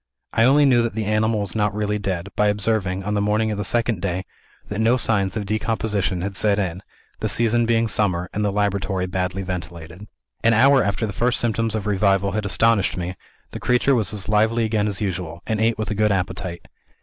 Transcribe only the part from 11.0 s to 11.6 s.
the first